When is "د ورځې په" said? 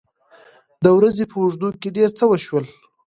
0.83-1.35